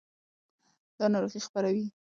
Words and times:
دا 0.97 1.05
ناروغۍ 1.13 1.39
خپروي. 1.47 1.85